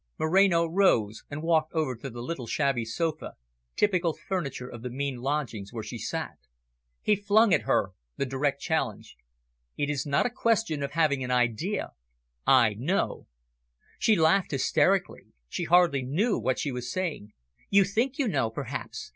[0.17, 3.33] Moreno rose and walked over to the little shabby sofa,
[3.75, 6.39] typical furniture of the mean lodgings, where she sat.
[7.03, 9.15] He flung at her the direct challenge.
[9.77, 11.91] "It is not a question of having an idea.
[12.47, 13.27] I know."
[13.99, 17.33] She laughed hysterically; she hardly knew what she was saying.
[17.69, 19.09] "You think you know, perhaps.